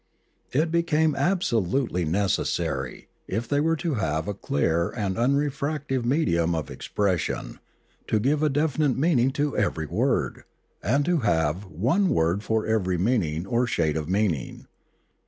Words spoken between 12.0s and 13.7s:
word for every meaning or